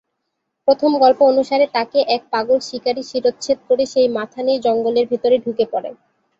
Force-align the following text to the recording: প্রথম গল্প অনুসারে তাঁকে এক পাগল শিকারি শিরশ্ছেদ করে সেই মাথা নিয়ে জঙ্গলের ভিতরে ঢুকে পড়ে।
প্রথম 0.67 0.91
গল্প 0.99 1.19
অনুসারে 1.23 1.65
তাঁকে 1.73 1.99
এক 2.15 2.21
পাগল 2.31 2.57
শিকারি 2.61 3.03
শিরশ্ছেদ 3.03 3.57
করে 3.67 3.83
সেই 3.85 4.09
মাথা 4.17 4.39
নিয়ে 4.43 4.59
জঙ্গলের 4.59 5.05
ভিতরে 5.11 5.35
ঢুকে 5.45 5.65
পড়ে। 5.73 5.89